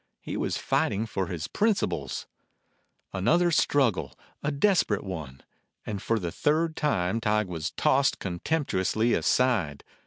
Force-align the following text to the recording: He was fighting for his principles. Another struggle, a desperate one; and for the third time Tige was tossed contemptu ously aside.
He 0.19 0.35
was 0.35 0.57
fighting 0.57 1.05
for 1.05 1.27
his 1.27 1.47
principles. 1.47 2.25
Another 3.13 3.51
struggle, 3.51 4.17
a 4.41 4.51
desperate 4.51 5.03
one; 5.03 5.43
and 5.85 6.01
for 6.01 6.17
the 6.17 6.31
third 6.31 6.75
time 6.75 7.21
Tige 7.21 7.45
was 7.45 7.69
tossed 7.69 8.17
contemptu 8.17 8.79
ously 8.79 9.13
aside. 9.13 9.83